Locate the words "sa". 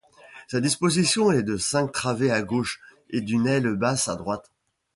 0.47-0.59